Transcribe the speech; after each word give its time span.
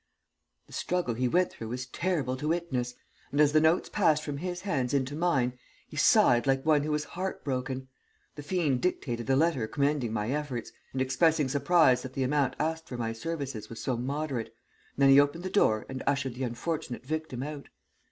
The 0.65 0.73
struggle 0.73 1.13
he 1.13 1.27
went 1.27 1.51
through 1.51 1.67
was 1.67 1.85
terrible 1.85 2.35
to 2.37 2.47
witness, 2.47 2.95
and 3.31 3.39
as 3.39 3.51
the 3.53 3.61
notes 3.61 3.87
passed 3.87 4.23
from 4.23 4.37
his 4.37 4.61
hands 4.61 4.95
into 4.95 5.15
mine 5.15 5.59
he 5.87 5.95
sighed 5.95 6.47
like 6.47 6.65
one 6.65 6.81
who 6.81 6.89
was 6.91 7.03
heart 7.03 7.43
broken. 7.43 7.87
The 8.33 8.41
fiend 8.41 8.81
dictated 8.81 9.27
the 9.27 9.35
letter 9.35 9.67
commending 9.67 10.11
my 10.11 10.31
efforts, 10.31 10.71
and 10.93 11.03
expressing 11.03 11.49
surprise 11.49 12.01
that 12.01 12.13
the 12.13 12.23
amount 12.23 12.55
asked 12.57 12.87
for 12.87 12.97
my 12.97 13.13
services 13.13 13.69
was 13.69 13.79
so 13.79 13.95
moderate, 13.95 14.47
and 14.47 15.03
then 15.03 15.09
he 15.11 15.19
opened 15.19 15.43
the 15.43 15.51
door 15.51 15.85
and 15.87 16.01
ushered 16.07 16.33
the 16.33 16.45
unfortunate 16.45 17.05
victim 17.05 17.43
out. 17.43 17.69